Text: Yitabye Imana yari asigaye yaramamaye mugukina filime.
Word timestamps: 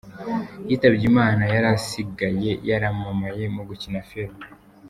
Yitabye 0.69 1.05
Imana 1.11 1.43
yari 1.53 1.67
asigaye 1.75 2.51
yaramamaye 2.69 3.43
mugukina 3.55 3.99
filime. 4.09 4.39